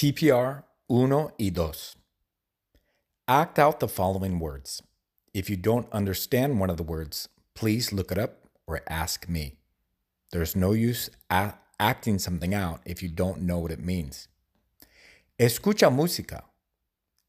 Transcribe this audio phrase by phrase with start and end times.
[0.00, 1.72] TPR 1 y 2.
[3.28, 4.82] Act out the following words.
[5.34, 9.58] If you don't understand one of the words, please look it up or ask me.
[10.32, 14.28] There's no use a- acting something out if you don't know what it means.
[15.38, 16.44] Escucha música.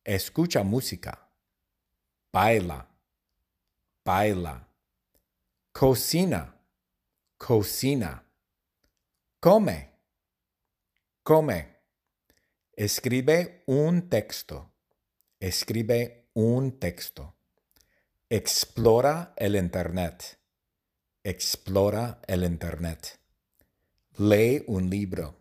[0.08, 1.18] Escucha música.
[2.32, 2.86] Baila.
[4.06, 4.62] Baila.
[5.74, 6.54] Cocina.
[7.38, 8.22] Cocina.
[9.42, 9.90] Come.
[11.26, 11.81] Come.
[12.82, 14.74] Escribe un texto.
[15.40, 17.36] Escribe un texto.
[18.28, 20.40] Explora el Internet.
[21.24, 23.20] Explora el Internet.
[24.18, 25.38] Lee un libro.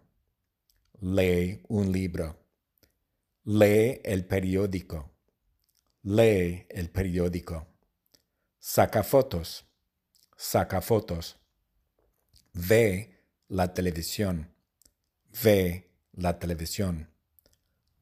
[1.01, 2.37] Lee un libro.
[3.45, 5.11] Lee el periódico.
[6.03, 7.69] Lee el periódico.
[8.59, 9.65] Saca fotos.
[10.37, 11.39] Saca fotos.
[12.53, 14.53] Ve la televisión.
[15.43, 17.10] Ve la televisión.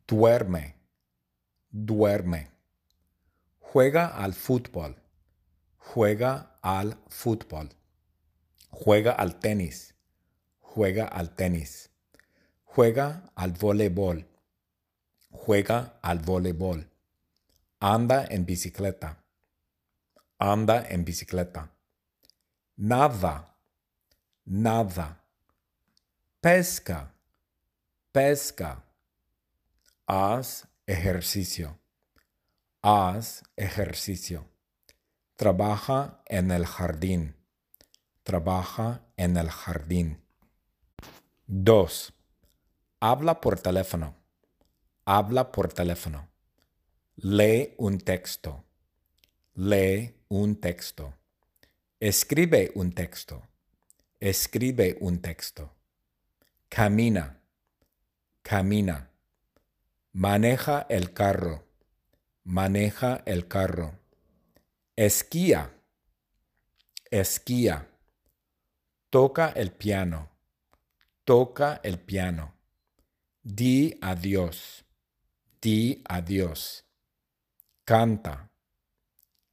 [0.08, 0.74] Duerme.
[1.68, 2.50] Duerme.
[3.60, 4.96] Juega al fútbol.
[5.76, 7.68] Juega al fútbol.
[8.70, 9.94] Juega al tenis.
[10.60, 11.90] Juega al tenis.
[12.64, 14.26] Juega al voleibol.
[15.28, 16.90] Juega al voleibol.
[17.78, 19.22] Anda en bicicleta.
[20.38, 21.70] Anda en bicicleta.
[22.76, 23.54] Nada.
[24.46, 25.22] Nada.
[26.40, 27.12] Pesca.
[28.10, 28.87] Pesca.
[30.10, 31.78] Haz ejercicio.
[32.80, 34.48] Haz ejercicio.
[35.36, 37.36] Trabaja en el jardín.
[38.22, 40.22] Trabaja en el jardín.
[41.46, 42.14] 2.
[43.00, 44.14] Habla por teléfono.
[45.04, 46.26] Habla por teléfono.
[47.16, 48.64] Lee un texto.
[49.56, 51.12] Lee un texto.
[52.00, 53.46] Escribe un texto.
[54.20, 55.70] Escribe un texto.
[56.70, 57.42] Camina.
[58.40, 59.07] Camina.
[60.20, 61.64] Maneja el carro.
[62.42, 64.00] Maneja el carro.
[64.96, 65.72] Esquía.
[67.08, 67.88] Esquía.
[69.10, 70.28] Toca el piano.
[71.22, 72.52] Toca el piano.
[73.44, 74.84] Di adiós.
[75.60, 76.84] Di adiós.
[77.84, 78.50] Canta.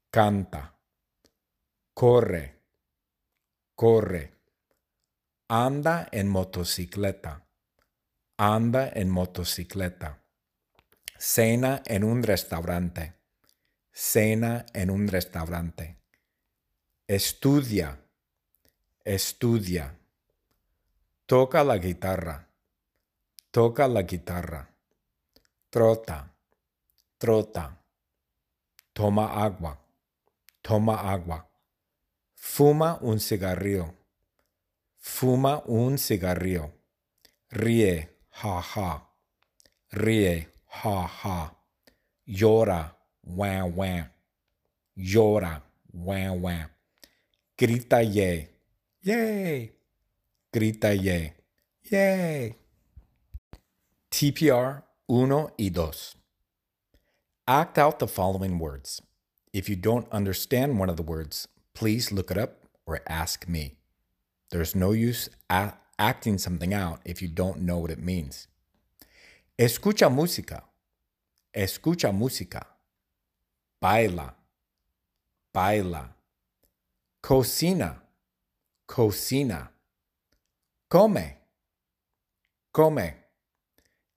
[0.09, 0.79] Canta.
[1.93, 2.63] Corre.
[3.75, 4.33] Corre.
[5.47, 7.45] Anda en motocicleta.
[8.35, 10.24] Anda en motocicleta.
[11.27, 13.15] Cena en un restaurante.
[13.91, 15.97] Cena en un restaurante.
[17.07, 17.99] Estudia.
[19.03, 19.97] Estudia.
[21.25, 22.47] Toca la guitarra.
[23.49, 24.69] Toca la guitarra.
[25.71, 26.31] Trota.
[27.17, 27.83] Trota.
[28.93, 29.79] Toma agua.
[30.61, 31.49] Toma agua.
[32.35, 33.95] Fuma un cigarrillo.
[34.99, 36.71] Fuma un cigarrillo.
[37.49, 38.19] Ríe.
[38.29, 39.09] Ja, ja.
[39.89, 40.54] Ríe.
[40.81, 41.51] Ha, ha.
[42.27, 42.91] Llora.
[43.23, 44.03] Wah, wah.
[44.97, 45.61] Llora.
[45.93, 46.65] Wah, wah.
[47.57, 48.47] Grita ye.
[49.03, 49.71] Yay.
[50.53, 51.33] Grita ye.
[51.91, 52.55] Yay.
[54.11, 55.91] TPR 1 y 2.
[57.47, 59.01] Act out the following words.
[59.53, 63.75] If you don't understand one of the words, please look it up or ask me.
[64.51, 68.47] There's no use acting something out if you don't know what it means.
[69.57, 70.69] Escucha música.
[71.53, 72.77] Escucha música.
[73.79, 74.35] Baila.
[75.53, 76.13] Baila.
[77.21, 78.03] Cocina.
[78.85, 79.71] Cocina.
[80.89, 81.39] Come.
[82.69, 83.23] Come.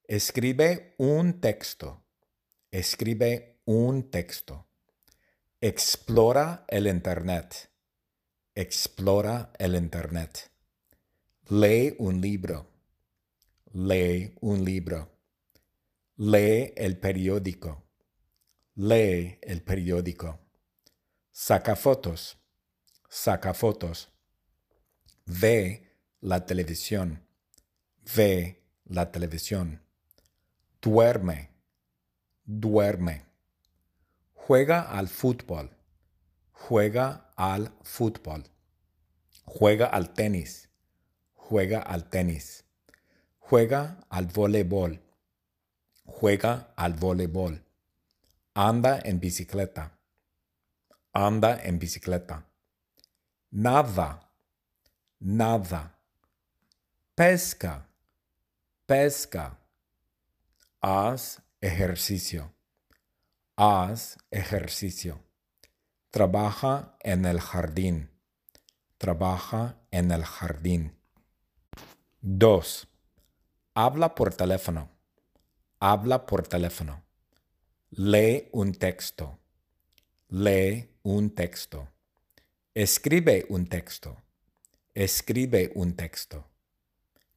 [0.09, 2.03] Escribe un texto.
[2.73, 4.67] Escribe un texto.
[5.61, 7.71] Explora el Internet.
[8.57, 10.51] Explora el Internet.
[11.51, 12.67] Lee un libro.
[13.73, 15.18] Lee un libro.
[16.21, 17.85] Lee el periódico.
[18.75, 20.41] Lee el periódico.
[21.31, 22.37] Saca fotos.
[23.09, 24.11] Saca fotos.
[25.27, 27.25] Ve la televisión.
[28.17, 29.81] Ve la televisión.
[30.83, 31.53] Duerme.
[32.45, 33.25] Duerme.
[34.33, 35.71] Juega al fútbol.
[36.51, 38.43] Juega al fútbol.
[39.45, 40.69] Juega al tenis.
[41.35, 42.65] Juega al tenis.
[43.39, 45.08] Juega al voleibol.
[46.09, 47.63] Juega al voleibol.
[48.55, 49.93] Anda en bicicleta.
[51.13, 52.45] Anda en bicicleta.
[53.51, 54.33] Nada.
[55.21, 55.99] Nada.
[57.15, 57.87] Pesca.
[58.87, 59.59] Pesca.
[60.81, 62.53] Haz ejercicio.
[63.55, 65.21] Haz ejercicio.
[66.11, 68.11] Trabaja en el jardín.
[68.97, 70.97] Trabaja en el jardín.
[72.23, 72.89] 2.
[73.75, 74.98] Habla por teléfono.
[75.81, 77.05] Habla por teléfono.
[77.91, 79.39] Lee un texto.
[80.29, 81.89] Lee un texto.
[82.75, 84.17] Escribe un texto.
[84.93, 86.45] Escribe un texto.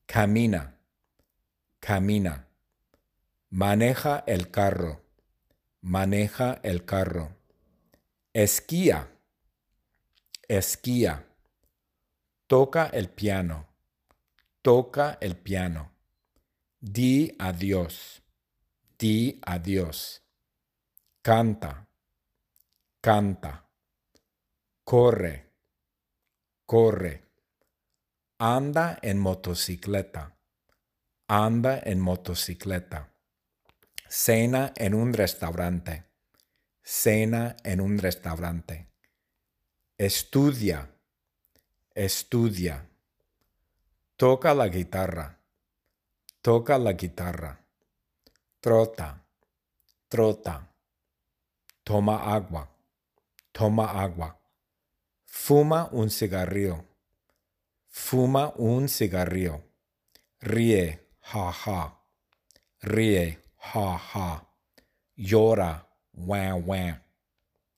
[0.08, 0.76] Camina.
[1.80, 2.48] Camina.
[3.52, 5.04] Maneja el carro.
[5.82, 7.36] Maneja el carro.
[8.34, 9.08] Esquía.
[10.48, 11.28] Esquía.
[12.48, 13.68] Toca el piano.
[14.64, 15.92] Toca el piano.
[16.80, 18.21] Di adiós.
[19.02, 20.22] Di adiós.
[21.24, 21.88] Canta.
[23.02, 23.68] Canta.
[24.84, 25.36] Corre.
[26.68, 27.24] Corre.
[28.38, 30.38] Anda en motocicleta.
[31.28, 33.12] Anda en motocicleta.
[34.08, 36.04] Cena en un restaurante.
[36.84, 38.88] Cena en un restaurante.
[39.98, 40.94] Estudia.
[41.96, 42.88] Estudia.
[44.16, 45.40] Toca la guitarra.
[46.44, 47.62] Toca la guitarra.
[48.62, 49.18] Trota.
[50.08, 50.62] Trota.
[51.84, 52.70] Toma agua.
[53.52, 54.38] Toma agua.
[55.26, 56.86] Fuma un cigarrillo.
[57.90, 59.64] Fuma un cigarrillo.
[60.42, 61.00] Ríe.
[61.34, 61.98] Ja, ja.
[62.84, 63.40] Ríe.
[63.74, 64.46] Ja, ja.
[65.18, 65.88] Llora.
[66.14, 67.02] Wah, wah.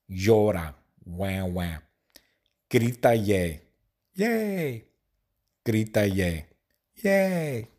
[0.10, 0.76] Llora.
[1.06, 1.80] Wah, wah.
[2.70, 3.62] Grita ye.
[4.16, 4.84] Yay.
[5.64, 6.46] Grita ye.
[7.04, 7.73] Yay.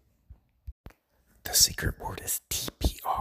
[1.44, 3.13] The secret word is TPR.